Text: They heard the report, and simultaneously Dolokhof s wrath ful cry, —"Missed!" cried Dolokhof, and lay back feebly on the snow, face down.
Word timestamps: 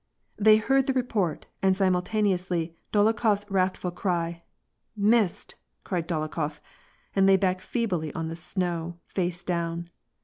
They 0.37 0.57
heard 0.57 0.87
the 0.87 0.93
report, 0.93 1.45
and 1.61 1.75
simultaneously 1.75 2.75
Dolokhof 2.91 3.33
s 3.33 3.51
wrath 3.51 3.77
ful 3.77 3.91
cry, 3.91 4.39
—"Missed!" 5.11 5.53
cried 5.83 6.07
Dolokhof, 6.07 6.59
and 7.15 7.27
lay 7.27 7.37
back 7.37 7.61
feebly 7.61 8.11
on 8.15 8.27
the 8.27 8.35
snow, 8.35 8.97
face 9.05 9.43
down. 9.43 9.91